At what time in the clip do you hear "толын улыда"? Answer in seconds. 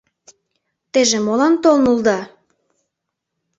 1.63-2.19